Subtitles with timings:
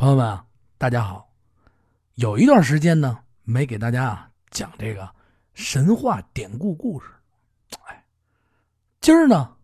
[0.00, 0.42] 朋友们，
[0.78, 1.30] 大家好！
[2.14, 5.14] 有一段时间呢，没给大家啊讲这个
[5.52, 7.08] 神话典故故事。
[7.84, 8.02] 哎，
[8.98, 9.54] 今儿呢，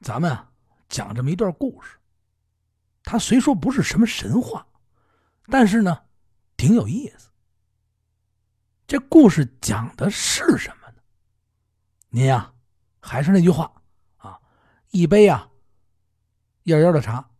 [0.00, 0.50] 咱们啊
[0.88, 1.96] 讲这么一段故事。
[3.04, 4.66] 它虽说不是什么神话，
[5.46, 5.96] 但是呢，
[6.56, 7.30] 挺有意思。
[8.88, 10.96] 这故事讲的是什么呢？
[12.08, 12.52] 您呀，
[12.98, 13.72] 还是那句话
[14.16, 14.40] 啊，
[14.90, 15.48] 一杯啊
[16.64, 17.30] 燕燕的茶。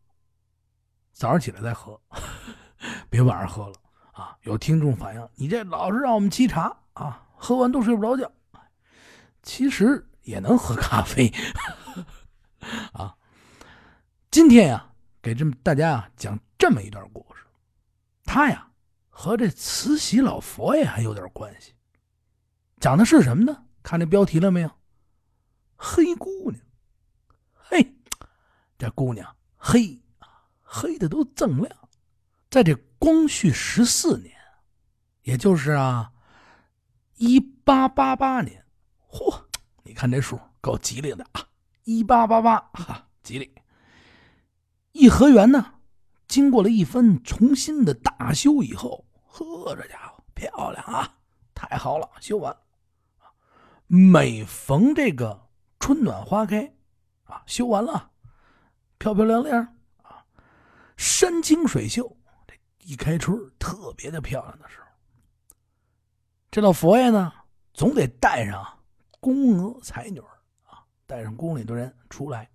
[1.15, 1.99] 早上起来再喝，
[3.09, 3.75] 别晚上喝了
[4.12, 4.37] 啊！
[4.43, 8.30] 有听众反映，你这老是让我们沏茶啊，喝完都睡不着觉。
[9.45, 11.33] 其实也能喝咖啡
[12.93, 13.16] 啊。
[14.30, 17.45] 今天呀，给这么大家啊讲这么一段故事，
[18.24, 18.69] 他呀
[19.09, 21.73] 和这慈禧老佛爷还有点关系。
[22.80, 23.65] 讲的是什么呢？
[23.83, 24.71] 看这标题了没有？
[25.77, 26.60] 黑姑娘，
[27.52, 27.95] 嘿，
[28.77, 30.04] 这姑娘黑。
[30.74, 31.70] 黑的都锃亮，
[32.51, 34.34] 在这光绪十四年，
[35.23, 36.10] 也就是啊，
[37.15, 38.65] 一八八八年，
[39.09, 39.40] 嚯，
[39.84, 41.46] 你看这数够吉利的啊！
[41.84, 43.54] 一八八八，哈，吉利。
[44.90, 45.74] 颐和园呢，
[46.26, 51.15] 经过了一番重新的大修以后，呵，这家伙漂亮啊，
[51.54, 52.56] 太好了，修完。
[53.87, 56.74] 每逢这个春暖花开，
[57.24, 58.10] 啊，修完了，
[58.99, 59.74] 漂漂亮亮。
[60.96, 64.87] 山清水秀，这一开春特别的漂亮的时候，
[66.50, 67.32] 这老佛爷呢，
[67.72, 68.64] 总得带上
[69.20, 70.20] 宫娥才女
[70.65, 72.48] 啊，带上宫里的人出来，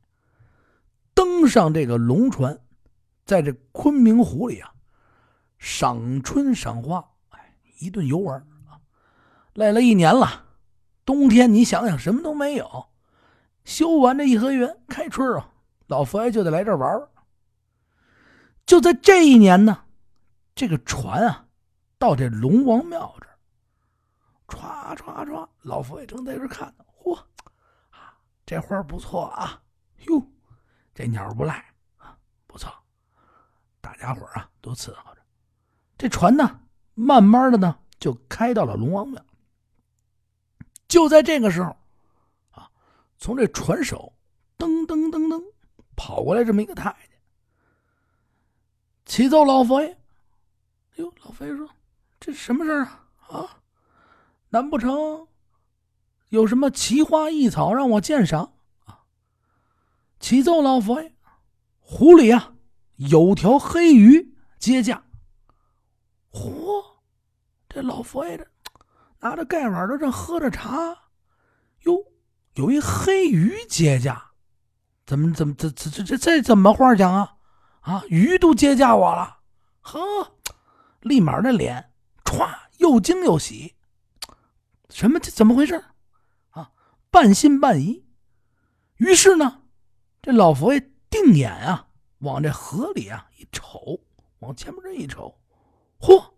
[1.14, 2.58] 登上这个龙船，
[3.26, 4.74] 在这昆明湖里啊，
[5.58, 8.80] 赏春赏花，哎，一顿游玩啊，
[9.54, 10.46] 累了一年了，
[11.04, 12.90] 冬天你想想什么都没有，
[13.66, 15.52] 修完这颐和园开春啊，
[15.88, 17.10] 老佛爷就得来这玩玩。
[18.70, 19.84] 就在这一年呢，
[20.54, 21.48] 这个船啊，
[21.98, 23.34] 到这龙王庙这儿，
[24.48, 26.86] 唰唰唰，老佛爷正在这看呢。
[27.02, 27.16] 嚯，
[27.90, 28.14] 啊，
[28.46, 29.60] 这花不错啊，
[30.06, 30.24] 哟，
[30.94, 31.66] 这鸟不赖
[31.98, 32.16] 啊，
[32.46, 32.72] 不错。
[33.82, 35.22] 大家伙啊都伺候着。
[35.98, 36.60] 这船呢，
[36.94, 39.20] 慢慢的呢就开到了龙王庙。
[40.88, 41.76] 就在这个时候，
[42.52, 42.70] 啊，
[43.18, 44.14] 从这船首
[44.60, 45.44] 噔噔噔噔
[45.96, 47.09] 跑过来这么一个太监。
[49.10, 49.98] 启奏老佛爷，
[50.98, 51.68] 哟，老佛爷说
[52.22, 53.08] ：“这什么事啊？
[53.28, 53.58] 啊，
[54.50, 55.28] 难不成
[56.28, 58.54] 有什么奇花异草让我鉴赏
[58.86, 59.00] 啊？”
[60.22, 61.12] 启奏老佛爷，
[61.80, 62.54] 湖里啊
[62.98, 65.04] 有条黑鱼接驾。
[66.32, 66.86] 嚯，
[67.68, 68.48] 这老佛爷这
[69.22, 70.96] 拿着盖碗的正喝着茶，
[71.86, 72.06] 哟，
[72.54, 74.34] 有一黑鱼接驾，
[75.08, 77.38] 怎么怎么这这这这这怎么话讲啊？
[77.82, 79.38] 啊，鱼都接驾我了，
[79.82, 80.00] 呵，
[81.02, 81.92] 立马那脸
[82.24, 82.48] 歘
[82.78, 83.76] 又惊又喜，
[84.90, 85.84] 什么这怎么回事？
[86.52, 86.72] 啊，
[87.10, 88.06] 半信半疑。
[88.98, 89.62] 于是呢，
[90.22, 91.88] 这老佛爷定眼啊，
[92.20, 94.02] 往这河里啊一瞅，
[94.40, 95.40] 往前面这一瞅，
[96.00, 96.32] 嚯，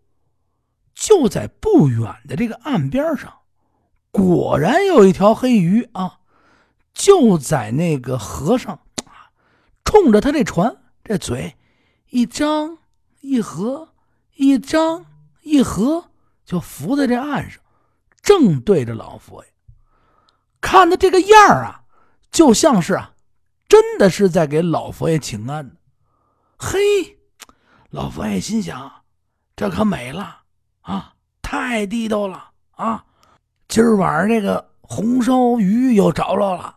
[0.93, 3.39] 就在不远的这个岸边上，
[4.11, 6.19] 果然有一条黑鱼啊，
[6.93, 8.79] 就在那个河上，
[9.83, 10.80] 冲着他这船。
[11.11, 11.57] 这嘴
[12.07, 12.77] 一张
[13.19, 13.89] 一合，
[14.35, 15.05] 一张
[15.41, 16.09] 一合，
[16.45, 17.61] 就浮在这岸上，
[18.21, 19.53] 正对着老佛爷。
[20.61, 21.83] 看的这个样儿啊，
[22.31, 23.13] 就像是啊，
[23.67, 25.73] 真的是在给老佛爷请安呢。
[26.57, 27.19] 嘿，
[27.89, 28.89] 老佛爷心想：
[29.57, 30.43] 这可美了
[30.79, 33.03] 啊，太地道了啊！
[33.67, 36.73] 今儿晚上这个红烧鱼又着落了。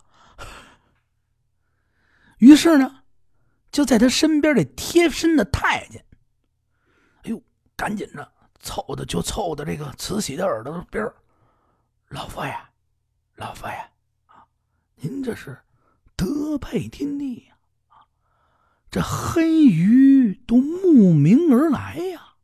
[2.38, 2.96] 于是呢。
[3.74, 6.04] 就在他身边这贴身的太监，
[7.24, 7.42] 哎呦，
[7.74, 11.04] 赶紧的凑的就凑到这个慈禧的耳朵边
[12.10, 12.56] 老佛爷，
[13.34, 13.74] 老佛爷
[14.26, 14.46] 啊，
[14.94, 15.60] 您这是
[16.14, 17.56] 德配天地呀！
[17.88, 18.06] 啊，
[18.92, 22.34] 这黑鱼都慕名而来呀！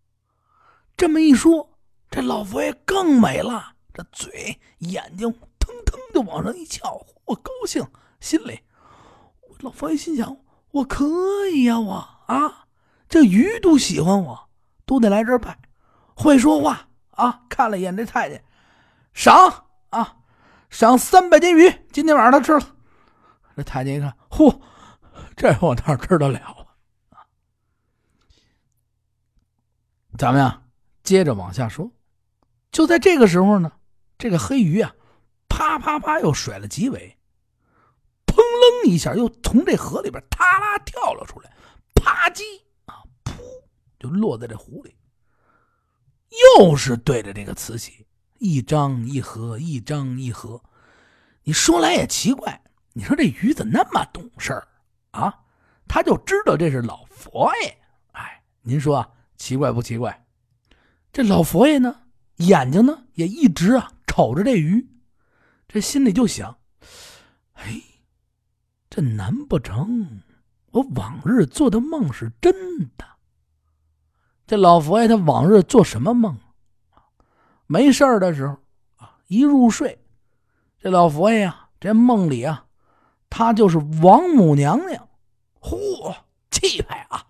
[0.96, 1.78] 这么一说，
[2.10, 7.86] 这老佛爷更美了，这嘴眼睛腾腾的往上一翘，我高兴，
[8.18, 8.58] 心里，
[9.60, 10.36] 老佛爷心想。
[10.72, 11.06] 我可
[11.52, 11.94] 以呀，我
[12.26, 12.66] 啊，
[13.08, 14.48] 这鱼都喜欢我，
[14.86, 15.58] 都得来这儿拜。
[16.14, 17.42] 会说话啊！
[17.48, 18.44] 看了一眼这太监，
[19.14, 20.16] 赏啊，
[20.68, 22.76] 赏三百斤鱼，今天晚上他吃了。
[23.56, 24.60] 这太监一看，嚯，
[25.36, 26.38] 这我哪吃得了
[27.08, 27.24] 啊？
[30.18, 30.62] 咱们呀，
[31.02, 31.90] 接着往下说。
[32.70, 33.72] 就在这个时候呢，
[34.18, 34.94] 这个黑鱼啊，
[35.48, 37.16] 啪啪啪又甩了几尾。
[38.60, 41.50] 楞一下又从这河里边，嗒啦跳了出来，
[41.94, 42.42] 啪叽
[42.84, 43.32] 啊，噗，
[43.98, 44.94] 就落在这湖里，
[46.58, 48.06] 又是对着这个慈禧
[48.38, 50.62] 一张一合，一张一合。
[51.42, 52.60] 你说来也奇怪，
[52.92, 54.68] 你说这鱼怎么那么懂事儿
[55.12, 55.36] 啊？
[55.88, 57.78] 他就知道这是老佛爷。
[58.12, 59.04] 哎，您说
[59.36, 60.26] 奇怪不奇怪？
[61.12, 62.02] 这老佛爷呢，
[62.36, 64.86] 眼睛呢也一直啊瞅着这鱼，
[65.66, 66.56] 这心里就想：
[67.54, 67.80] 哎，
[68.90, 70.20] 这难不成
[70.72, 72.52] 我往日做的梦是真
[72.98, 73.06] 的？
[74.48, 76.36] 这老佛爷他往日做什么梦？
[77.68, 78.56] 没事的时候
[78.96, 80.04] 啊，一入睡，
[80.76, 82.66] 这老佛爷啊，这梦里啊，
[83.28, 85.08] 他就是王母娘娘，
[85.60, 86.16] 嚯，
[86.50, 87.24] 气派啊，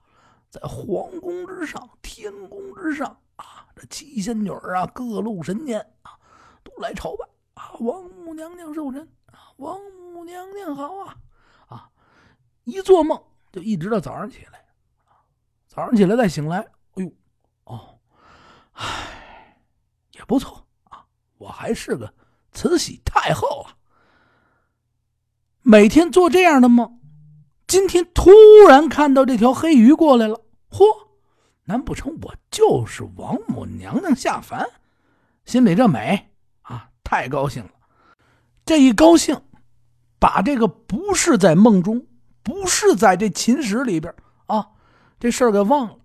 [0.48, 3.66] 在皇宫之上，天宫之上啊。
[3.76, 6.12] 这七仙女啊，各路神仙啊，
[6.64, 7.28] 都来朝拜
[7.62, 7.72] 啊！
[7.80, 9.52] 王母娘娘寿辰啊！
[9.58, 9.78] 王
[10.12, 10.96] 母娘娘好！
[11.04, 11.16] 啊！
[12.70, 13.20] 一做梦
[13.52, 14.64] 就一直到早上起来，
[15.66, 16.58] 早上起来再醒来，
[16.94, 17.12] 哎呦，
[17.64, 17.98] 哦，
[18.72, 19.56] 唉，
[20.12, 21.04] 也不错啊！
[21.38, 22.14] 我还是个
[22.52, 23.76] 慈禧太后啊！
[25.62, 27.00] 每天做这样的梦，
[27.66, 28.30] 今天突
[28.68, 30.84] 然看到这条黑鱼过来了，嚯！
[31.64, 34.68] 难不成我就是王母娘娘下凡？
[35.44, 36.30] 心里这美
[36.62, 37.70] 啊，太高兴了！
[38.64, 39.40] 这一高兴，
[40.18, 42.06] 把这个不是在梦中，
[42.50, 44.12] 不是在这秦室里边
[44.46, 44.66] 啊，
[45.20, 45.96] 这事儿给忘了。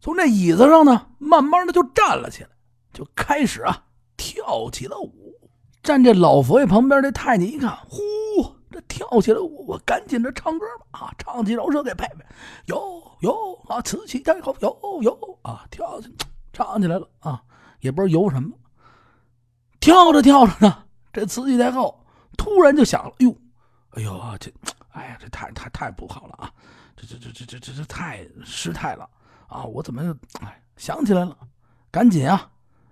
[0.00, 2.48] 从这椅子上呢，慢慢的就站了起来，
[2.92, 3.84] 就开始啊
[4.16, 5.38] 跳起了舞。
[5.84, 8.00] 站这老佛爷旁边的太监一看，呼！
[8.72, 11.14] 这跳起来，我我赶紧的唱歌吧啊！
[11.16, 12.24] 唱起饶舌给佩佩，
[12.66, 13.80] 有有啊！
[13.82, 15.64] 瓷器太后，有有啊！
[15.70, 16.12] 跳起，
[16.52, 17.40] 唱起来了啊！
[17.80, 18.50] 也不知道游什么，
[19.78, 22.04] 跳着跳着呢，这慈禧太后
[22.36, 23.36] 突然就想了：哟，
[23.90, 24.50] 哎呦这，
[24.92, 26.52] 哎呀，这太太太不好了啊！
[26.96, 29.08] 这这这这这这这太失态了
[29.48, 29.64] 啊！
[29.64, 31.36] 我怎么又哎想起来了？
[31.90, 32.50] 赶紧啊，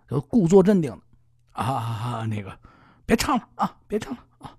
[0.08, 0.99] 就故作镇定
[1.52, 2.58] 啊，那个
[3.05, 4.56] 别唱了啊，别唱了啊。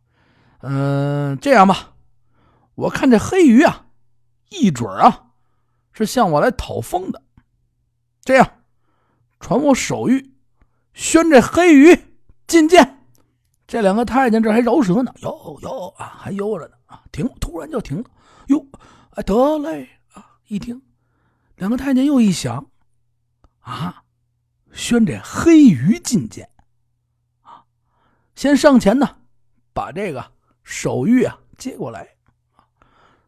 [0.59, 1.93] 嗯，这样吧，
[2.75, 3.87] 我看这黑鱼啊，
[4.49, 5.31] 一准啊，
[5.93, 7.23] 是向我来讨封的。
[8.23, 8.47] 这样，
[9.39, 10.29] 传我手谕，
[10.93, 12.05] 宣这黑鱼
[12.45, 12.99] 觐见。
[13.65, 18.09] 这两个太监这还饶舌呢，哟哟啊，还悠着呢啊，停，突然就停了。
[18.47, 18.65] 哟，
[19.11, 20.37] 哎，得嘞啊！
[20.47, 20.81] 一听，
[21.55, 22.67] 两个太监又一想，
[23.61, 24.03] 啊，
[24.73, 26.49] 宣这黑鱼觐见
[27.43, 27.63] 啊，
[28.35, 29.17] 先上前呢，
[29.73, 30.31] 把这个。
[30.63, 32.07] 手谕啊，接过来，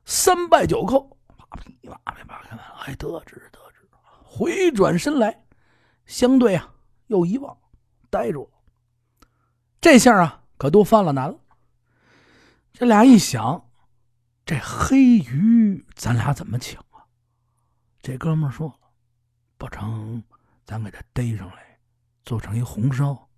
[0.06, 3.90] 三拜九叩，啪噼啪噼啪，看看，哎，得知得知。
[4.24, 5.44] 回转身来，
[6.06, 6.74] 相对啊，
[7.08, 7.58] 又一望，
[8.10, 9.28] 呆住了。
[9.82, 11.38] 这下啊，可都犯了难了。
[12.74, 13.70] 这俩一想，
[14.44, 17.06] 这黑鱼咱俩怎么请啊？
[18.02, 18.90] 这哥们说了，
[19.60, 20.24] 不成，
[20.66, 21.80] 咱给他逮上来，
[22.24, 23.30] 做成一红烧，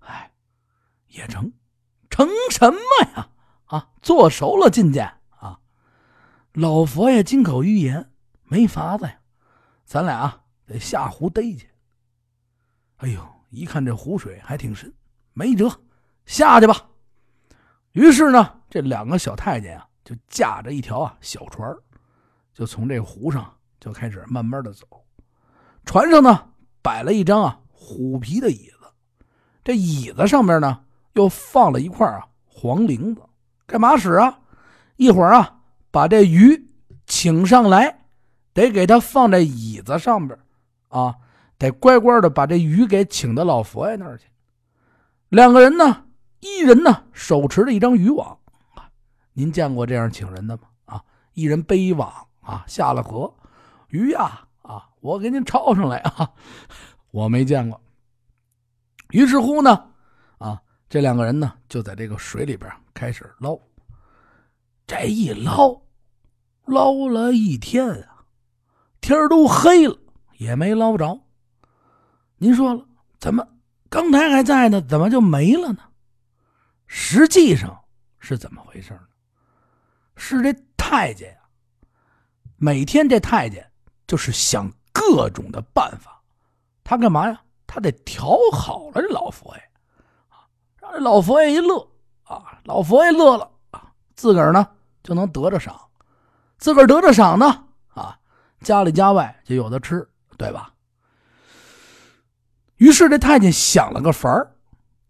[0.00, 0.30] 哎，
[1.06, 1.50] 也成。
[2.10, 2.78] 成什么
[3.14, 3.30] 呀？
[3.64, 5.58] 啊，做熟了进去啊！
[6.52, 8.12] 老佛爷金口玉言，
[8.44, 9.18] 没法子呀，
[9.86, 11.70] 咱俩得下湖逮去。
[12.96, 14.92] 哎呦，一看这湖水还挺深，
[15.32, 15.80] 没辙，
[16.26, 16.90] 下去吧。
[17.92, 21.74] 于是呢，这两个小太监啊，就驾着一条啊小船，
[22.52, 24.86] 就从这湖上就开始慢慢的走。
[25.84, 26.50] 船上呢，
[26.82, 28.88] 摆了一张啊虎皮的椅子，
[29.64, 30.80] 这椅子上面呢。
[31.14, 33.20] 又放了一块啊黄绫子，
[33.66, 34.38] 干嘛使啊？
[34.98, 35.58] 一会儿啊，
[35.90, 36.70] 把这鱼
[37.08, 38.04] 请上来，
[38.52, 40.38] 得给他放在椅子上边
[40.90, 41.16] 啊，
[41.58, 44.26] 得乖乖的把这鱼给请到老佛爷那儿去。
[45.28, 46.04] 两个人呢，
[46.38, 48.38] 一人呢手持着一张渔网，
[49.38, 50.62] 您见过这样请人的吗？
[50.86, 51.04] 啊，
[51.34, 53.32] 一人背一网啊，下了河，
[53.90, 56.28] 鱼呀啊，我给您抄上来啊，
[57.12, 57.80] 我没见过。
[59.10, 59.90] 于是乎呢。
[60.38, 63.56] 啊这两个人呢，就在这个水里边开始捞。
[64.88, 65.82] 这一捞，
[66.64, 68.24] 捞了一天啊，
[69.00, 69.96] 天都黑了，
[70.38, 71.20] 也没捞着。
[72.38, 72.84] 您说了，
[73.20, 73.46] 怎么
[73.88, 74.80] 刚才还在呢？
[74.80, 75.78] 怎么就没了呢？
[76.88, 77.84] 实际上
[78.18, 79.07] 是怎么回事呢？
[80.18, 81.38] 是这太监呀，
[82.56, 83.66] 每天这太监
[84.06, 86.20] 就是想各种的办法，
[86.84, 87.40] 他干嘛呀？
[87.66, 89.62] 他得调好了这老佛爷。
[90.80, 91.86] 让这老佛爷一乐
[92.24, 94.66] 啊，老佛爷乐了啊，自个儿呢
[95.02, 95.78] 就能得着赏，
[96.56, 98.18] 自个儿得着赏呢啊，
[98.60, 100.72] 家里家外就有的吃，对吧？
[102.76, 104.56] 于是这太监想了个法儿，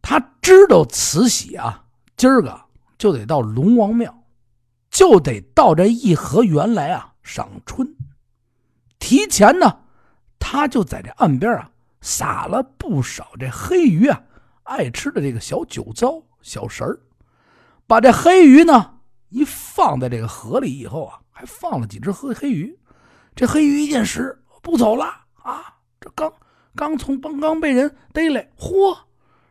[0.03, 1.85] 他知道慈禧啊，
[2.17, 2.61] 今儿个
[2.99, 4.13] 就得到龙王庙，
[4.99, 7.89] 就得到这颐和园来啊赏春，
[8.99, 9.83] 提前呢
[10.41, 14.21] 他就在这岸边啊撒了不少这黑鱼啊
[14.65, 16.99] 爱吃的这个小酒糟、小食儿，
[17.87, 22.77] 把这黑鱼呢一放在这个河里以后啊，还放了几只黑黑鱼。
[23.37, 25.05] 这黑鱼一见食不走了
[25.45, 26.33] 啊，这刚
[26.75, 28.99] 刚从刚刚被人逮来，嚯，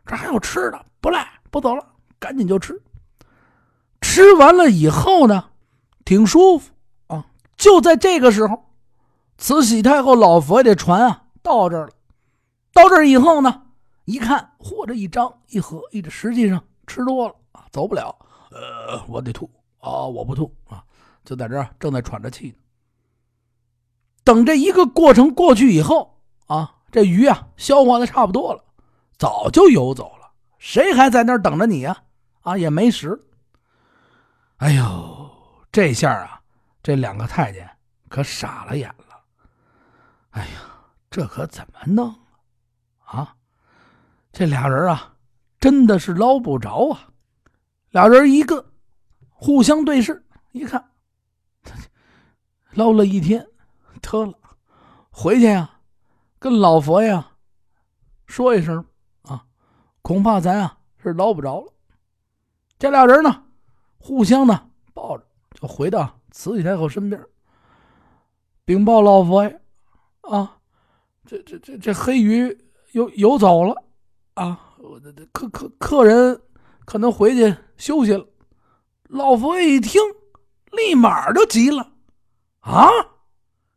[0.04, 1.82] 这还有吃的，不赖，不走了，
[2.18, 2.78] 赶紧就吃。
[4.18, 5.50] 吃完了以后呢，
[6.04, 6.72] 挺舒服
[7.06, 7.26] 啊。
[7.56, 8.64] 就在这个时候。
[9.36, 11.92] 慈禧太后老佛爷的船啊，到这儿了。
[12.72, 13.62] 到这儿以后呢，
[14.06, 18.12] 一看，嚯，这一张一合，一这实际上吃多了啊，走不了。
[18.50, 19.48] 呃，我得吐
[19.78, 20.82] 啊，我不吐啊，
[21.24, 22.56] 就在这儿正在喘着气呢。
[24.24, 28.64] 等这一个过程过去以后啊，这鱼啊消化的差不多了，
[29.16, 30.28] 早就游走了。
[30.58, 31.96] 谁还在那儿等着你呀？
[32.40, 33.24] 啊，也没食。
[34.58, 35.30] 哎呦，
[35.70, 36.40] 这下啊，
[36.82, 37.68] 这两个太监
[38.08, 39.24] 可傻了眼了。
[40.30, 40.62] 哎呀，
[41.10, 42.12] 这可怎么弄
[43.04, 43.36] 啊？
[44.32, 45.14] 这俩人啊，
[45.60, 47.08] 真的是捞不着啊！
[47.90, 48.72] 俩人一个
[49.30, 50.90] 互相对视，一看，
[52.72, 53.46] 捞了一天，
[54.02, 54.34] 得了，
[55.10, 55.70] 回去呀，
[56.38, 57.24] 跟老佛爷
[58.26, 58.84] 说一声
[59.22, 59.46] 啊，
[60.02, 61.72] 恐怕咱啊是捞不着了。
[62.78, 63.44] 这俩人呢，
[63.98, 65.24] 互相呢抱着，
[65.60, 67.22] 就回到慈禧太后身边，
[68.64, 69.60] 禀报老佛爷。
[70.22, 70.58] 啊，
[71.26, 72.56] 这这这这黑鱼
[72.92, 73.74] 游游走了
[74.34, 74.64] 啊！
[75.32, 76.40] 客客客人
[76.84, 78.24] 可能回去休息了。
[79.04, 80.00] 老佛爷一听，
[80.72, 81.92] 立马就急了
[82.60, 82.88] 啊！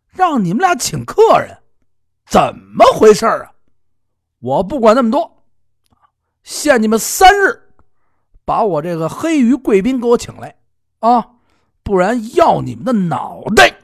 [0.09, 1.57] 让你们俩请客人，
[2.25, 3.51] 怎么回事啊？
[4.39, 5.45] 我不管那么多，
[6.43, 7.70] 限你们三日，
[8.51, 10.57] 把我这个黑鱼贵宾给我请来
[10.99, 11.37] 啊！
[11.83, 13.79] 不然要你们的脑袋！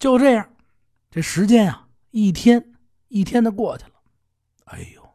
[0.00, 0.52] 就这样。
[1.08, 2.72] 这时间啊，一天
[3.06, 3.92] 一天的过去了。
[4.64, 5.08] 哎呦，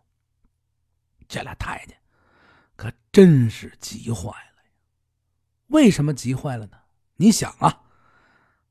[1.28, 1.98] 这俩太监
[2.78, 4.72] 可真是急坏了呀！
[5.68, 6.78] 为什么急坏了呢？
[7.18, 7.82] 你想啊，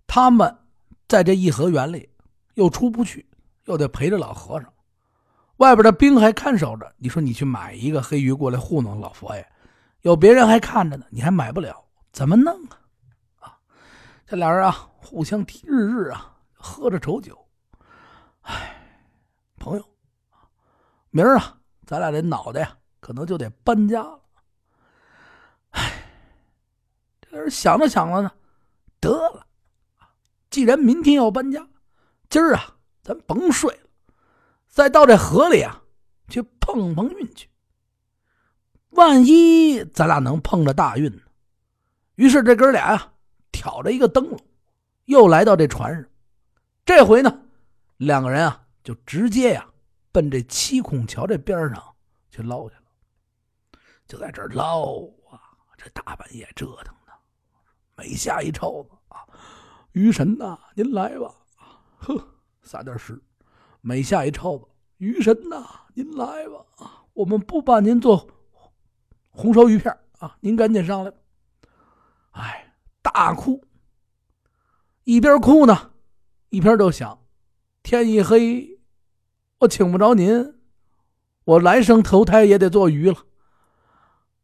[0.07, 0.57] 他们
[1.07, 2.09] 在这颐和园里
[2.55, 3.27] 又出不去，
[3.67, 4.73] 又得陪着老和尚，
[5.57, 6.93] 外边的兵还看守着。
[6.97, 9.47] 你说你去买一个黑鱼过来糊弄老佛爷，
[10.03, 12.79] 有别人还看着呢，你还买不了，怎么弄啊？
[13.41, 13.59] 啊，
[14.27, 16.33] 这俩人啊，互相提日日啊。
[16.59, 17.39] 喝着愁酒，
[18.41, 18.77] 哎，
[19.57, 19.85] 朋友，
[21.11, 24.21] 明儿啊，咱俩这脑袋呀，可能就得搬家了。
[25.71, 26.03] 哎，
[27.21, 28.33] 这人想着想着呢，
[28.99, 29.47] 得了，
[30.51, 31.65] 既然明天要搬家，
[32.29, 33.86] 今儿啊，咱甭睡了，
[34.77, 35.83] 再到这河里啊，
[36.29, 37.49] 去碰碰运去。
[38.91, 41.23] 万一咱俩能碰着大运呢？
[42.17, 43.15] 于是这哥俩啊，
[43.51, 44.39] 挑着一个灯笼，
[45.07, 46.05] 又来到这船上。
[46.85, 47.45] 这回呢，
[47.97, 49.67] 两个人啊，就直接呀，
[50.13, 51.83] 奔这七孔桥这边上
[52.29, 52.83] 去捞去了。
[54.07, 54.99] 就在这儿捞
[55.31, 55.41] 啊，
[55.79, 57.13] 这大半夜折腾的，
[57.97, 59.25] 每下一抄子啊，
[59.93, 61.35] 鱼神呐，您来吧，
[61.97, 62.29] 呵，
[62.61, 63.15] 撒点屎；
[63.87, 64.67] 每下一抄子，
[64.97, 65.65] 鱼神呐，
[65.95, 68.29] 您来吧，我们不把您做
[69.31, 71.13] 红烧鱼片啊，您赶紧上来。
[72.33, 73.63] 哎，大哭，
[75.05, 75.93] 一边哭呢。
[76.49, 77.25] 一边就想，
[77.85, 78.81] 天一黑，
[79.59, 80.59] 我请不着您，
[81.45, 83.25] 我来生投胎也得做鱼了。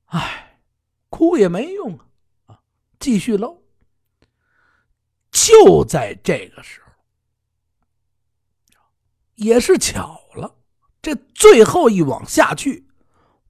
[0.05, 0.61] 唉，
[1.09, 2.07] 哭也没用啊！
[2.47, 2.61] 啊，
[3.01, 3.57] 继续捞。
[5.33, 6.82] 就在这个时，
[9.37, 10.55] 也是巧了，
[11.01, 12.87] 这最后一网下去，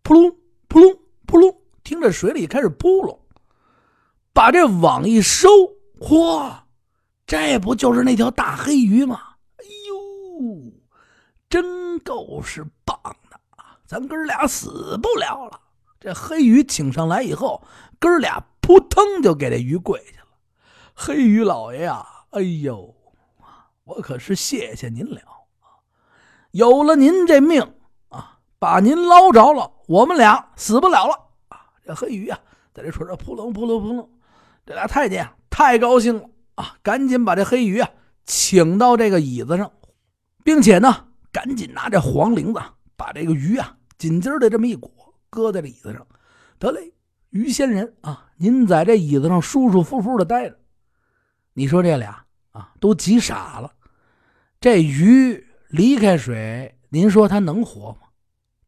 [0.02, 0.36] 扑隆
[0.68, 3.18] 扑隆扑隆，听着水里开始扑隆，
[4.32, 5.48] 把这网一收，
[6.00, 6.52] 嚯！
[7.26, 9.20] 这不就是那条大黑鱼吗？
[9.56, 10.72] 哎呦，
[11.48, 12.98] 真够是棒
[13.30, 13.78] 的啊！
[13.86, 15.60] 咱哥俩死不了了。
[16.00, 17.62] 这黑鱼请上来以后，
[17.98, 20.28] 哥俩扑腾就给这鱼跪下了。
[20.94, 22.94] 黑鱼老爷呀，哎呦，
[23.84, 25.20] 我可是谢谢您了！
[26.52, 27.60] 有了您这命
[28.08, 31.14] 啊，把您捞着了，我们俩死不了了
[31.48, 31.66] 啊！
[31.84, 32.38] 这黑鱼啊，
[32.72, 34.08] 在这船上扑棱扑棱扑棱，
[34.64, 36.28] 这俩太监太高兴了。
[36.54, 36.76] 啊！
[36.82, 37.88] 赶紧把这黑鱼啊
[38.26, 39.72] 请到这个椅子上，
[40.44, 42.60] 并且呢，赶紧拿这黄铃子
[42.94, 44.90] 把这个鱼啊紧紧的这么一裹，
[45.30, 46.06] 搁在这椅子上。
[46.58, 46.92] 得嘞，
[47.30, 50.58] 鱼仙人啊，您在这椅子上舒舒服服的待着。
[51.54, 53.72] 你说这俩啊都急傻了。
[54.60, 58.00] 这鱼离开水，您说它能活吗？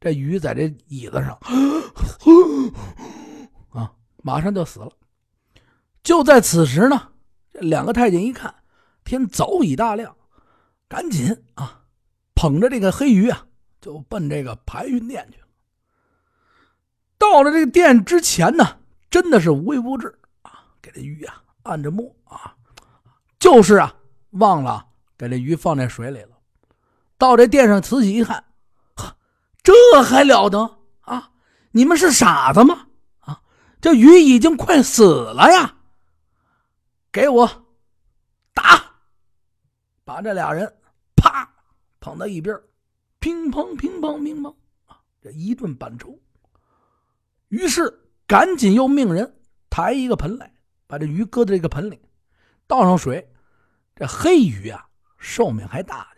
[0.01, 1.39] 这鱼在这椅子上，
[3.71, 3.93] 啊，
[4.23, 4.91] 马上就死了。
[6.03, 7.11] 就在此时呢。
[7.53, 8.53] 这两个太监一看，
[9.05, 10.17] 天早已大亮，
[10.89, 11.85] 赶紧啊，
[12.35, 13.47] 捧着这个黑鱼啊，
[13.81, 15.47] 就奔这个排云殿去了。
[17.17, 22.57] 到了这个殿之前呢，真的是无微不至啊，给这鱼啊按着摸啊，
[23.39, 23.95] 就是啊，
[24.31, 24.85] 忘了
[25.17, 26.34] 给这鱼放在水里了。
[27.25, 28.45] 到这殿上，慈禧一看，
[28.97, 29.17] 呵，
[29.63, 31.31] 这还了得啊！
[31.71, 32.87] 你们是傻子吗？
[33.21, 33.41] 啊，
[33.81, 35.75] 这鱼已经快死了呀！
[37.11, 37.67] 给我
[38.53, 38.85] 打！
[40.05, 40.71] 把这俩人
[41.17, 41.51] 啪
[41.99, 42.61] 捧到一边，
[43.21, 44.55] 乒乓乒乓乒乓
[44.85, 46.15] 啊，这一顿板抽。
[47.49, 49.41] 于是赶紧又命人
[49.71, 50.53] 抬一个盆来，
[50.87, 51.99] 把这鱼搁在这个盆里，
[52.67, 53.27] 倒上水。
[53.97, 56.14] 这黑鱼啊，寿命还大。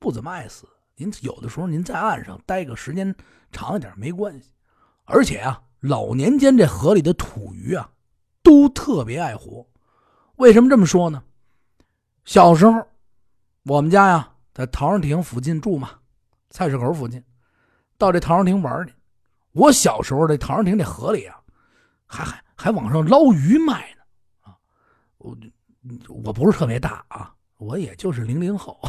[0.00, 0.66] 不怎么爱死，
[0.96, 3.14] 您有的时候您在岸上待个时间
[3.52, 4.50] 长一点没关系，
[5.04, 7.90] 而且啊，老年间这河里的土鱼啊，
[8.42, 9.64] 都特别爱活。
[10.36, 11.22] 为什么这么说呢？
[12.24, 12.82] 小时候，
[13.64, 15.90] 我们家呀在陶然亭附近住嘛，
[16.48, 17.22] 菜市口附近，
[17.98, 18.94] 到这陶然亭玩去。
[19.52, 21.38] 我小时候这陶然亭这河里啊，
[22.06, 24.02] 还还还往上捞鱼卖呢
[24.40, 24.56] 啊！
[25.18, 25.36] 我
[26.08, 28.80] 我不是特别大啊，我也就是零零后。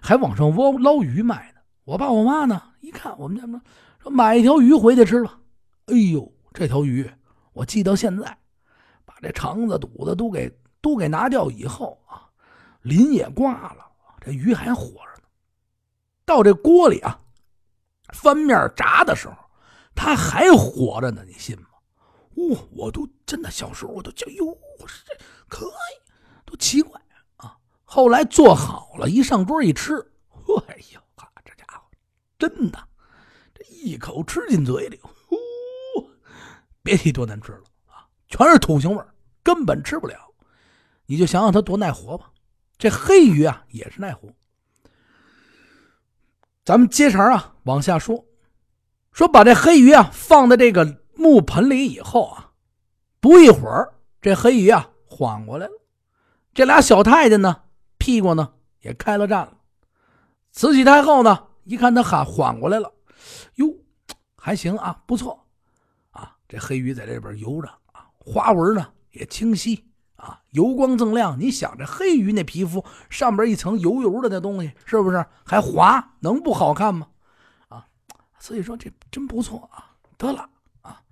[0.00, 1.60] 还往上捞捞鱼卖呢。
[1.84, 3.60] 我爸我妈呢，一看我们家
[4.00, 5.38] 说买一条鱼回去吃吧。
[5.86, 7.10] 哎呦，这条鱼
[7.52, 8.38] 我记到现在，
[9.04, 12.30] 把这肠子肚子都给都给拿掉以后啊，
[12.82, 13.84] 鳞也挂了，
[14.20, 15.28] 这鱼还活着呢。
[16.24, 17.20] 到这锅里啊，
[18.14, 19.34] 翻面炸的时候，
[19.94, 21.66] 它还活着呢，你信吗？
[22.36, 25.14] 哦，我都真的小时候我都叫哟，这
[25.48, 26.10] 可以，
[26.46, 27.01] 都奇怪。
[27.94, 29.98] 后来做好了，一上桌一吃，
[30.66, 31.82] 哎呦哈，这家伙
[32.38, 32.78] 真的，
[33.52, 35.36] 这一口吃进嘴里，呼，
[36.82, 39.04] 别提多难吃了啊，全是土腥味
[39.42, 40.16] 根本吃不了。
[41.04, 42.30] 你就想想它多耐活吧。
[42.78, 44.26] 这黑鱼啊也是耐活。
[46.64, 48.24] 咱们接茬啊往下说，
[49.12, 52.52] 说把这黑鱼啊放在这个木盆里以后啊，
[53.20, 55.74] 不一会儿这黑鱼啊缓过来了。
[56.54, 57.64] 这俩小太监呢？
[58.02, 59.52] 屁股呢也开了战了，
[60.50, 62.92] 慈禧太后呢一看他喊缓过来了，
[63.54, 63.72] 哟，
[64.34, 65.46] 还行啊，不错，
[66.10, 69.84] 啊，这黑鱼在这边游着啊，花纹呢也清晰
[70.16, 71.38] 啊，油光锃亮。
[71.38, 76.14] 你想这黑鱼那皮肤上边一层油油的那东西，是不是还滑？
[76.18, 77.06] 能不好看吗？
[77.68, 77.86] 啊，
[78.40, 81.02] 所以说这真不错啊，得了啊，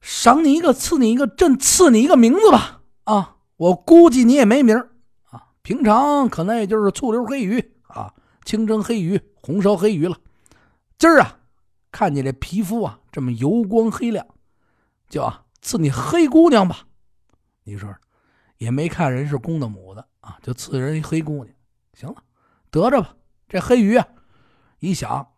[0.00, 2.80] 赏你一个，赐你一个，朕赐你一个名字吧。
[3.04, 4.88] 啊，我估计你也没名
[5.68, 10.16] 平常可能也就是醋溜黑鱼啊，清蒸黑鱼、红烧黑鱼了。
[10.96, 11.40] 今儿啊，
[11.92, 14.26] 看你这皮肤啊这么油光黑亮，
[15.10, 16.86] 就啊赐你黑姑娘吧。
[17.64, 17.94] 你说，
[18.56, 21.54] 也没看人是公的母的啊，就赐人一黑姑娘。
[21.92, 22.16] 行了，
[22.70, 23.14] 得着吧。
[23.46, 24.08] 这黑鱼啊，
[24.78, 25.34] 一想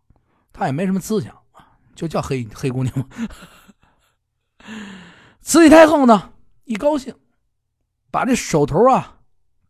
[0.52, 1.36] 他也没什么思想，
[1.96, 3.08] 就叫黑黑姑娘嘛。
[5.42, 6.34] 慈禧太后呢
[6.66, 7.16] 一高兴，
[8.12, 9.16] 把这手头啊。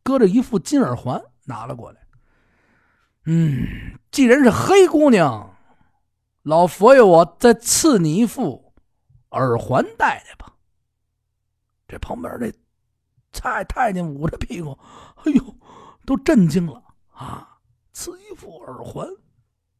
[0.02, 2.00] 搁着一副金耳环拿了过来。
[3.24, 5.54] 嗯，既然是黑姑娘，
[6.42, 8.72] 老佛爷我再赐你一副
[9.30, 10.54] 耳环戴戴吧。
[11.86, 12.52] 这旁边这
[13.32, 14.78] 蔡太监捂着屁股，
[15.16, 15.56] 哎呦，
[16.06, 16.82] 都震惊了
[17.12, 17.58] 啊！
[17.92, 19.06] 赐一副耳环，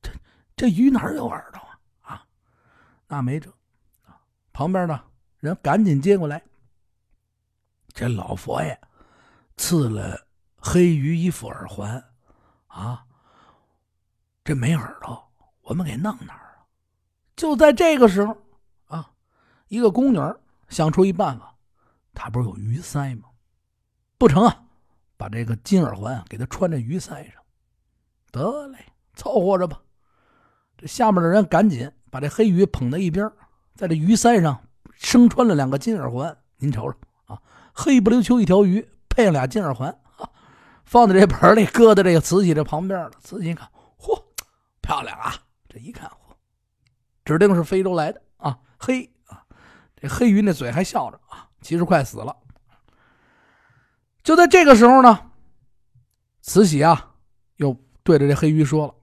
[0.03, 0.13] 这
[0.55, 1.61] 这鱼哪有耳朵
[2.03, 2.15] 啊？
[2.15, 2.27] 啊，
[3.09, 3.53] 那没辙！
[4.53, 5.03] 旁边呢
[5.39, 6.43] 人赶紧接过来，
[7.95, 8.79] 这老佛爷。
[9.61, 10.19] 赐了
[10.57, 12.03] 黑鱼一副耳环，
[12.67, 13.05] 啊，
[14.43, 16.65] 这没耳朵，我们给弄哪儿啊？
[17.37, 18.35] 就在这个时候，
[18.87, 19.13] 啊，
[19.69, 20.19] 一个宫女
[20.71, 21.55] 想出一办法，
[22.15, 23.29] 她不是有鱼鳃吗？
[24.17, 24.63] 不成啊，
[25.19, 27.43] 把这个金耳环给她穿在鱼鳃上，
[28.33, 28.79] 得嘞，
[29.15, 29.79] 凑合着吧。
[30.79, 33.31] 这下面的人赶紧把这黑鱼捧在一边，
[33.75, 34.59] 在这鱼鳃上
[34.95, 36.35] 生穿了两个金耳环。
[36.57, 37.43] 您瞅瞅啊，
[37.75, 38.89] 黑不溜秋一条鱼。
[39.21, 39.95] 配上俩金耳环，
[40.83, 43.11] 放在这盆里，搁在这个慈禧这旁边了。
[43.21, 44.19] 慈禧一看，嚯，
[44.81, 45.35] 漂亮啊！
[45.69, 46.33] 这一看，嚯，
[47.23, 48.59] 指定是非洲来的啊！
[48.79, 49.45] 嘿啊，
[49.95, 52.35] 这黑鱼那嘴还笑着啊，其实快死了。
[54.23, 55.31] 就在这个时候呢，
[56.41, 57.13] 慈禧啊，
[57.57, 58.95] 又对着这黑鱼说了：“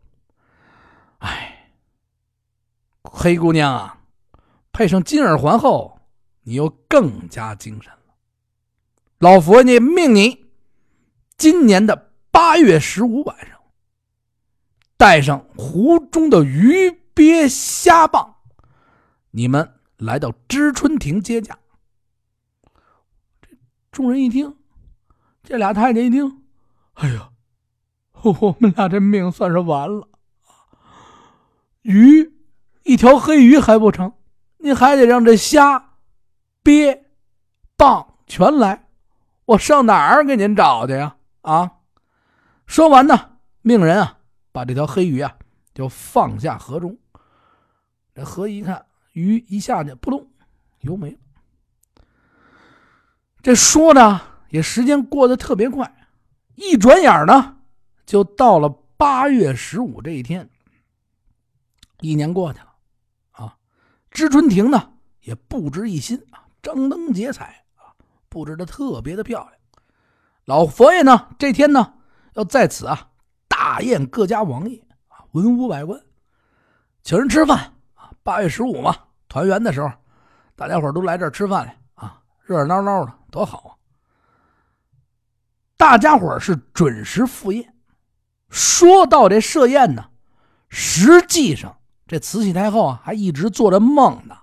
[1.20, 1.74] 哎，
[3.04, 4.00] 黑姑娘啊，
[4.72, 6.00] 配上金耳环后，
[6.42, 7.94] 你又更加精神。”
[9.20, 10.46] 老佛爷命你，
[11.38, 13.60] 今年的八月十五晚上，
[14.96, 18.36] 带上湖中的鱼鳖虾蚌，
[19.32, 21.58] 你们来到知春亭接驾。
[23.92, 24.56] 众人一听，
[25.44, 26.44] 这俩太监一听，
[26.94, 27.32] 哎呀，
[28.22, 30.08] 我们俩这命算是完了。
[31.82, 32.34] 鱼，
[32.84, 34.14] 一条黑鱼还不成，
[34.58, 35.94] 你还得让这虾、
[36.62, 37.06] 鳖、
[37.76, 38.87] 蚌全来，
[39.48, 41.16] 我上哪儿给您找去呀？
[41.42, 41.72] 啊！
[42.66, 44.20] 说完呢，命人啊，
[44.52, 45.38] 把这条黑鱼啊
[45.74, 46.98] 就放下河中。
[48.14, 50.30] 这河一看，鱼一下去，扑通，
[50.82, 51.18] 游没了。
[53.42, 56.10] 这说呢，也时间过得特别快，
[56.56, 57.56] 一转眼呢，
[58.06, 60.50] 就到了八月十五这一天。
[62.02, 62.76] 一年过去了，
[63.32, 63.58] 啊，
[64.12, 67.64] 知春亭呢也布置一新啊，张灯结彩，
[68.30, 69.52] 布置的特别的漂亮。
[70.46, 71.94] 老佛爷呢这天呢
[72.34, 73.10] 要在此啊
[73.48, 76.02] 大宴各家王爷啊，文武百官，
[77.04, 78.12] 请人吃饭啊。
[78.24, 78.96] 八月十五嘛，
[79.28, 79.92] 团圆的时候，
[80.56, 83.72] 大家伙都来这儿吃饭来啊，热热闹闹的多好啊。
[85.76, 87.76] 大家伙是准时赴宴。
[88.50, 90.10] 说到这设宴呢，
[90.70, 91.78] 实际上。
[92.08, 94.38] 这慈禧太后啊，还一直做着梦呢。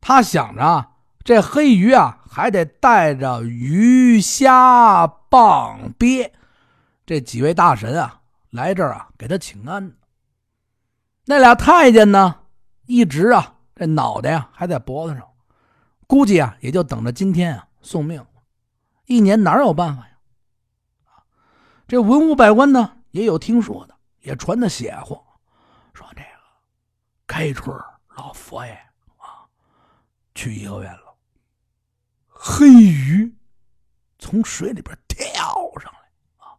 [0.00, 0.92] 她想着，
[1.24, 6.32] 这黑鱼啊，还得带着鱼虾蚌鳖
[7.06, 9.96] 这几位大神啊来这儿啊，给他请安。
[11.24, 12.40] 那俩太监呢，
[12.86, 15.26] 一直啊，这脑袋呀还在脖子上，
[16.06, 18.24] 估计啊，也就等着今天啊送命。
[19.06, 20.10] 一年哪有办法呀？
[21.86, 25.18] 这文武百官呢，也有听说的，也传的邪乎，
[25.94, 26.28] 说这个。
[27.26, 27.74] 开春
[28.16, 28.72] 老佛爷
[29.16, 29.44] 啊，
[30.34, 31.07] 去颐和园了。
[32.40, 33.34] 黑鱼
[34.18, 35.26] 从水里边跳
[35.80, 36.54] 上来啊，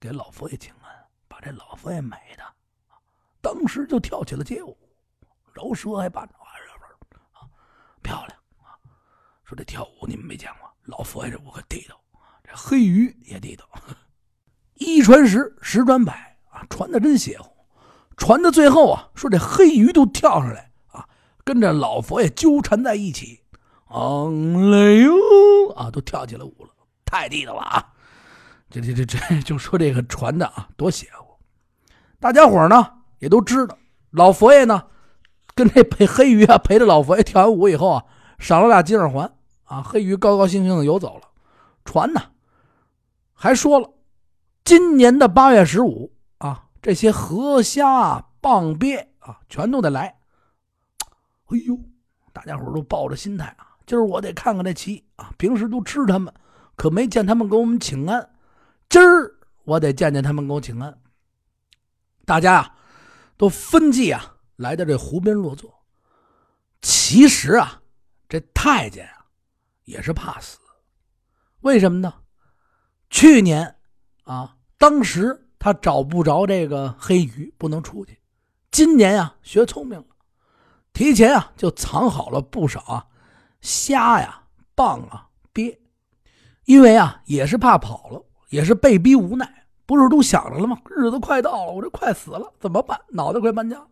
[0.00, 0.90] 给老佛爷请安，
[1.28, 2.42] 把这老佛爷美的
[3.42, 4.76] 当时就跳起了街舞，
[5.52, 7.44] 饶舌还伴着啊，
[8.02, 8.72] 漂亮啊！
[9.44, 12.00] 说这跳舞你们没见过，老佛爷这舞可地道，
[12.42, 13.68] 这黑鱼也地道。
[14.74, 17.54] 一传十，十传百啊，传的真邪乎。
[18.16, 21.06] 传到最后啊，说这黑鱼都跳上来啊，
[21.44, 23.44] 跟着老佛爷纠缠在一起，
[23.88, 25.12] 昂嘞哟
[25.74, 26.70] 啊，都跳起了舞了，
[27.04, 27.92] 太地道了啊！
[28.70, 31.34] 这这这这，就说这个传的啊，多邪乎！
[32.20, 33.78] 大家伙呢也都知道，
[34.10, 34.84] 老佛爷呢
[35.54, 38.04] 跟这陪黑鱼啊陪着老佛爷跳完舞以后啊，
[38.38, 39.32] 赏了俩金耳环
[39.64, 41.28] 啊，黑鱼高高兴兴的游走了。
[41.84, 42.20] 传呢
[43.32, 43.90] 还说了，
[44.64, 46.64] 今年的八月十五啊。
[46.80, 50.16] 这些河虾蚌鳖啊，全都得来。
[51.46, 51.76] 哎呦，
[52.32, 55.32] 大家伙都抱着心态啊，今儿我得看看这棋啊。
[55.38, 56.32] 平时都吃他们，
[56.76, 58.30] 可没见他们给我们请安。
[58.90, 60.96] 今儿我得见见他们给我请安。
[62.26, 62.76] 大家啊，
[63.38, 65.74] 都分计啊，来到这湖边落座。
[66.82, 67.80] 其实啊，
[68.28, 69.24] 这太监啊，
[69.86, 70.58] 也是怕死。
[71.62, 72.12] 为什么呢？
[73.08, 73.74] 去年
[74.24, 75.46] 啊，当时。
[75.60, 78.16] 他找不着这个黑鱼，不能出去。
[78.70, 80.06] 今年呀，学聪明了，
[80.92, 83.04] 提前啊就藏好了不少啊
[83.60, 84.42] 虾呀、
[84.74, 85.78] 蚌啊、鳖，
[86.64, 89.66] 因为啊也是怕跑了，也是被逼无奈。
[89.86, 90.76] 不是都想着了吗？
[90.90, 93.00] 日子快到了，我这快死了，怎么办？
[93.08, 93.82] 脑袋快搬家。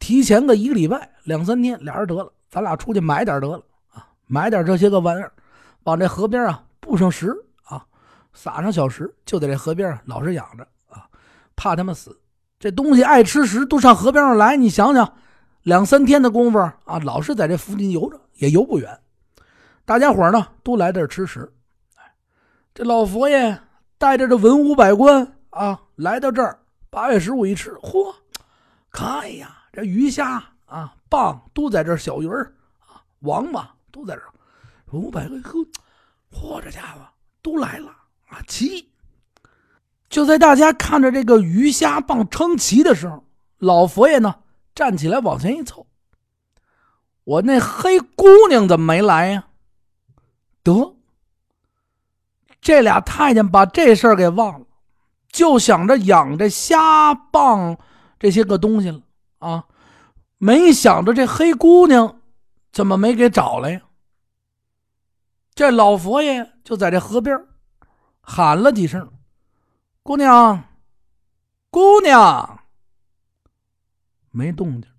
[0.00, 5.32] 提前个一个礼拜、两三天，俩人得了，咱俩出去买点得了啊，买点这些个玩意儿，
[5.84, 7.86] 往这河边啊布上石啊，
[8.32, 11.06] 撒上小石，就在这河边老实养着啊。
[11.54, 12.20] 怕他们死，
[12.58, 14.56] 这东西爱吃食，都上河边上来。
[14.56, 15.14] 你想想，
[15.62, 18.98] 两三天的功夫啊，老是在这附近游着，也游不远。
[19.84, 21.52] 大家伙呢，都来这儿吃食。
[22.72, 23.60] 这老佛爷
[23.98, 26.58] 带着这文武百官啊，来到这儿。
[26.90, 28.14] 八月十五一吃，嚯，
[28.90, 34.32] 看呀，这鱼虾啊、蚌都在这儿，小鱼儿啊、王八都在这儿。
[34.92, 35.58] 文武百官呵，
[36.32, 37.00] 嚯，这家伙
[37.42, 37.88] 都来了
[38.28, 38.88] 啊，齐。
[40.08, 43.24] 就在大家看着这个鱼虾蚌称齐的时候，
[43.58, 44.36] 老佛爷呢
[44.74, 45.86] 站起来往前一凑
[47.24, 49.48] ：“我那黑姑娘怎么没来呀？”
[50.62, 50.96] 得，
[52.60, 54.66] 这俩太监把这事儿给忘了，
[55.28, 57.78] 就想着养这虾蚌
[58.18, 59.02] 这些个东西了
[59.38, 59.66] 啊，
[60.38, 62.22] 没想着这黑姑娘
[62.72, 63.82] 怎么没给找来呀？
[65.54, 67.38] 这老佛爷就在这河边
[68.20, 69.12] 喊了几声。
[70.02, 70.64] 姑娘，
[71.70, 72.64] 姑娘，
[74.30, 74.90] 没动静。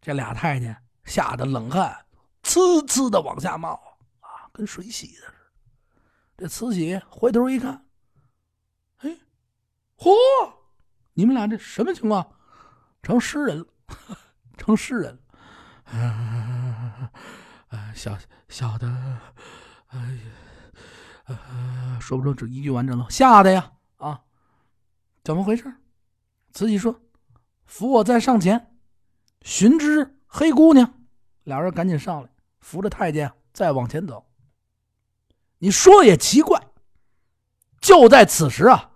[0.00, 2.06] 这俩太监吓得冷汗
[2.42, 5.34] 呲呲的往下冒啊，跟水洗的似的。
[6.36, 7.86] 这慈禧回头一看，
[8.98, 9.18] 哎，
[9.96, 10.10] 嚯，
[11.12, 12.36] 你们俩这什么情况？
[13.02, 13.66] 成诗人了，
[14.56, 15.20] 成诗人了。
[15.84, 17.10] 啊，
[17.94, 18.16] 小
[18.48, 18.86] 小的，
[19.88, 19.98] 哎
[21.28, 23.72] 呀，说不出这一句完整了，吓得呀！
[23.96, 24.22] 啊，
[25.22, 25.72] 怎么回事？
[26.52, 27.02] 慈禧说
[27.66, 28.78] ：“扶我再上前，
[29.42, 30.92] 寻知黑姑娘。”
[31.44, 34.26] 俩人赶紧上来，扶着太监再往前走。
[35.58, 36.60] 你说也奇怪，
[37.80, 38.90] 就在此时啊，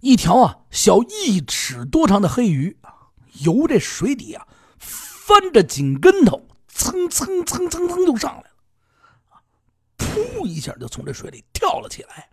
[0.00, 3.08] 一条啊小一尺多长的黑鱼啊，
[3.44, 4.46] 由这水底啊
[4.78, 9.42] 翻着紧跟头，蹭蹭蹭蹭蹭就上来了，
[9.96, 12.30] 噗一下就从这水里跳了起来，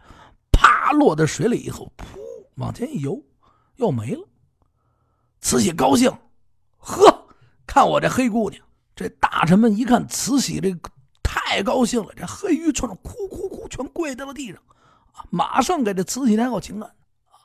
[0.52, 2.20] 啪落在水里以后，噗
[2.56, 3.20] 往前一游，
[3.78, 4.28] 又没了。
[5.41, 6.12] 慈禧高兴，
[6.78, 7.14] 呵，
[7.76, 8.64] 看我这黑姑娘。
[8.96, 10.74] 这大臣们一看慈禧这。
[11.22, 14.62] 太高兴了，这黑鱼全哭哭哭，全跪在了地上，
[15.12, 17.36] 啊，马上给这慈禧太后请安，啊，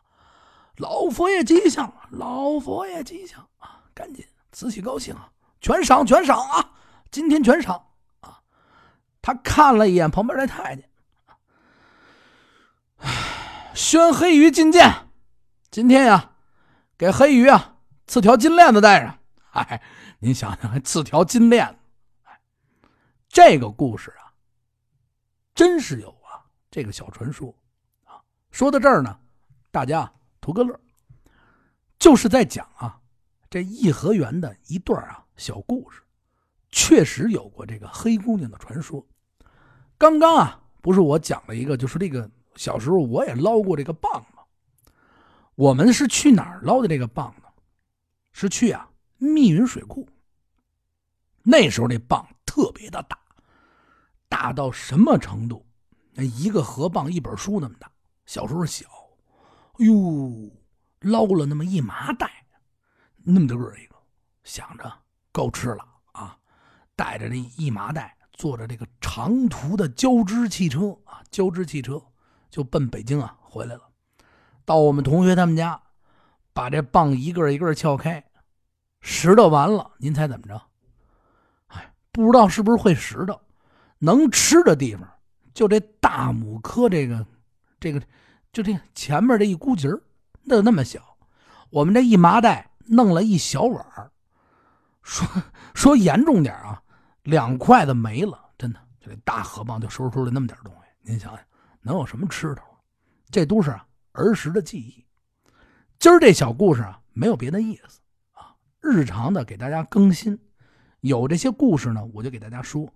[0.77, 5.29] 老佛爷吉祥，老佛爷吉祥啊，赶紧，慈禧高兴啊，
[5.61, 6.71] 全赏全赏啊，
[7.11, 7.85] 今天全赏
[8.21, 8.38] 啊，
[9.21, 10.88] 他看了一眼旁边这太监，
[13.75, 15.09] 宣黑鱼觐见，
[15.71, 16.31] 今天呀，
[16.97, 17.75] 给黑鱼啊
[18.07, 19.19] 赐条金链子戴上，
[19.51, 19.83] 哎，
[20.22, 21.76] 您想想，还赐条金链子。
[23.26, 24.28] 这个故事啊，
[25.54, 27.54] 真是有啊，这个小传说
[28.04, 28.20] 啊。
[28.50, 29.18] 说到这儿呢，
[29.70, 30.78] 大家图个乐，
[31.98, 33.00] 就是在讲啊，
[33.48, 36.02] 这颐和园的一段啊小故事，
[36.68, 39.02] 确实有过这个黑姑娘的传说。
[39.96, 44.42] 刚刚啊，不是我讲了一个，就是这个小时候我也捞过这个蚌吗？
[45.54, 47.44] 我们是去哪儿捞的这个蚌呢？
[48.33, 48.89] 是去啊
[49.20, 50.09] 密云水库。
[51.42, 53.16] 那时候那蚌特别的大。
[54.28, 55.66] 大到什么程度？
[56.12, 57.90] 那一个河蚌一本书那么大。
[58.26, 58.87] 小时候小，
[59.78, 60.50] 哟，
[61.00, 62.46] 捞了那么一麻袋，
[63.24, 63.96] 那么大个一个，
[64.44, 64.92] 想着
[65.33, 66.38] 够吃了啊！
[66.94, 72.00] 带着这一麻袋，坐着这个长途的交织汽车啊，交织汽车
[72.50, 73.88] 就奔北京啊回来了。
[74.64, 75.83] 到我们同学他们家，
[76.52, 78.30] 把这蚌一个一个撬开，
[79.01, 80.61] 拾掇完了，您猜怎么着？
[81.69, 83.39] 哎，不知道是不是会拾掇。
[83.99, 85.09] 能吃的地方，
[85.53, 87.27] 就这大拇科这个，
[87.79, 88.01] 这个，
[88.53, 90.01] 就这前面这一箍节儿，
[90.43, 91.01] 那那么小。
[91.71, 94.11] 我们这一麻袋弄了一小碗
[95.03, 95.27] 说
[95.75, 96.83] 说严重点啊，
[97.23, 98.81] 两筷子没了，真的。
[99.01, 101.41] 就这大河蚌就收拾出来那么点东西，您想想，
[101.81, 102.63] 能有什么吃头？
[103.31, 103.75] 这都是
[104.13, 105.07] 儿时的记忆。
[105.99, 108.01] 今儿这小故事啊，没有别的意思，
[108.81, 110.38] 日常的给大家更新。
[111.01, 112.93] 有这些故事呢，我就给大家说。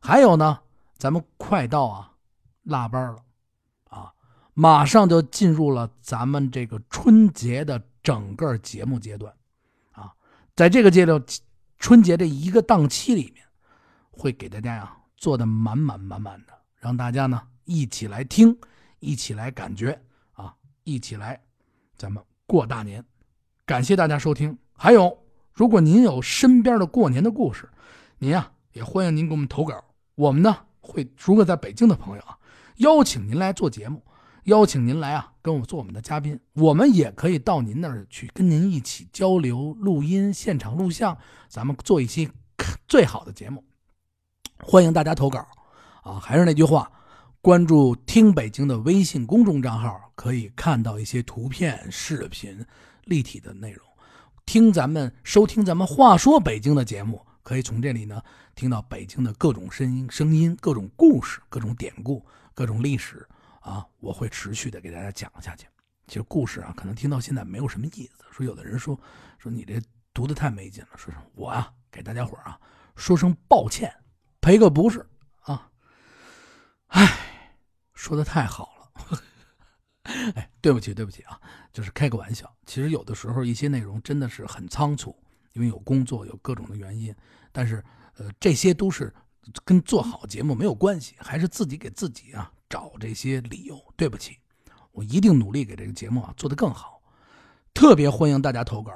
[0.00, 0.58] 还有呢，
[0.96, 2.12] 咱们快到啊，
[2.62, 3.22] 腊八了，
[3.88, 4.12] 啊，
[4.52, 9.34] 马上就进入了咱们这个春节的整个节目阶段，
[9.92, 10.12] 啊，
[10.54, 11.22] 在这个阶段，
[11.78, 13.46] 春节这一个档期里面，
[14.10, 18.56] 会给大家呀做的满满满满的，让大家呢一起来听，
[19.00, 19.98] 一起来感觉
[20.32, 21.42] 啊，一起来，
[21.96, 23.04] 咱们过大年。
[23.66, 24.56] 感谢大家收听。
[24.76, 25.18] 还有，
[25.52, 27.68] 如果您有身边的过年的故事，
[28.18, 29.82] 您呀也欢迎您给我们投稿。
[30.14, 32.36] 我们呢会，如果在北京的朋友啊，
[32.76, 34.02] 邀请您来做节目，
[34.44, 41.16] 邀请您来啊，跟我做我们的嘉宾，我们也可以到您那儿去跟您一起交流、录音、现场录像，
[41.48, 42.30] 咱们做一期
[42.86, 43.64] 最好的节目。
[44.58, 45.46] 欢迎大家投稿
[46.02, 46.18] 啊！
[46.20, 46.90] 还是那句话，
[47.40, 52.64] 关注“听北京”的微信公众账号，可以看到一些图片、视频、
[53.04, 53.86] 立体的内容，
[54.46, 57.24] 听咱们收听咱们“话说北京”的节目。
[57.42, 58.22] 可以从这里呢
[58.54, 63.28] 听到北京的各种声音、声音、各种故事、各种典故、各种历史
[63.60, 63.84] 啊！
[64.00, 65.66] 我会持续的给大家讲下去。
[66.06, 68.24] 其实故事啊，可能听到现在没有什么意思。
[68.30, 68.98] 说有的人说
[69.38, 69.78] 说你这
[70.14, 70.90] 读的太没劲了。
[70.96, 72.58] 说说我啊，给大家伙啊
[72.96, 73.94] 说声抱歉，
[74.40, 75.06] 赔个不是
[75.40, 75.70] 啊。
[76.88, 77.06] 哎，
[77.92, 79.18] 说的太好了。
[80.36, 81.40] 哎，对不起，对不起啊，
[81.72, 82.50] 就是开个玩笑。
[82.66, 85.16] 其实有的时候一些内容真的是很仓促。
[85.54, 87.14] 因为有工作，有各种的原因，
[87.52, 87.80] 但是，
[88.16, 89.14] 呃，这些都是
[89.64, 93.80] 跟做好节目没有关系，还是自己给自己啊找这些理由。
[93.96, 94.36] 对不起，
[94.90, 97.00] 我一定努力给这个节目啊做得更好。
[97.72, 98.92] 特别欢迎大家投稿，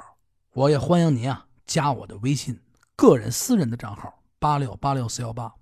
[0.53, 2.61] 我也欢迎您啊加我的微信
[2.97, 5.55] 个人私人的账号八六八六四幺八。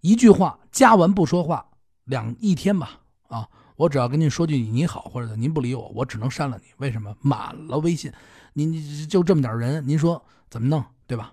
[0.00, 1.72] 一句话加完不说话，
[2.04, 3.46] 两一天吧啊，
[3.82, 6.68] 我只要跟您说句你好，或者您不理我，我只能删了你。
[6.76, 7.12] 为什么？
[7.20, 8.12] 满了微信。
[8.52, 8.72] 您
[9.08, 11.32] 就这么点人，您说怎么弄，对吧？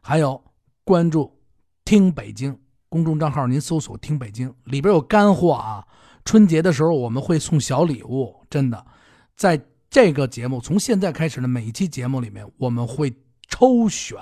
[0.00, 0.40] 还有
[0.84, 1.40] 关注
[1.84, 2.56] “听北京”
[2.88, 5.84] 公众账号，您搜索“听北京”，里边有干货啊！
[6.24, 8.86] 春节的时候我们会送小礼物，真的，
[9.34, 13.12] 在这个节目从现在开始的每一期节目里面，我们会
[13.48, 14.16] 抽选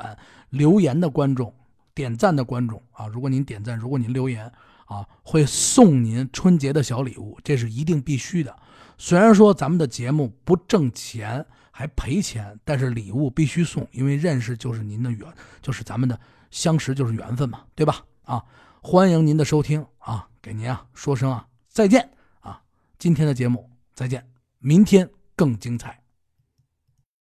[0.48, 1.52] 留言的观众、
[1.94, 3.06] 点赞的观众啊！
[3.06, 4.50] 如果您点赞，如果您留言
[4.86, 8.56] 啊，会送您春节的小礼物，这是一定必须的。
[8.98, 15.26] 虽然说咱们的节目不挣钱，还赔钱，但是礼物必须送，因为认识就是您的缘，
[15.60, 16.18] 就是咱们的
[16.50, 18.02] 相识就是缘分嘛，对吧？
[18.22, 18.42] 啊，
[18.80, 22.08] 欢迎您的收听啊，给您啊说声啊再见
[22.40, 22.62] 啊，
[22.98, 24.26] 今天的节目再见，
[24.60, 26.05] 明天更精彩。